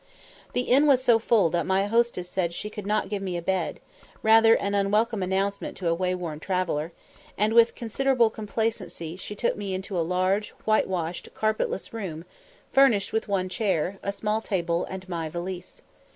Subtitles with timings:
[0.53, 3.41] The inn was so full that my hostess said she could not give me a
[3.43, 3.79] bed
[4.23, 6.91] rather an unwelcome announcement to a wayworn traveller
[7.37, 12.25] and with considerable complacency she took me into a large, whitewashed, carpetless room,
[12.73, 15.83] furnished with one chair, a small table, and my valise.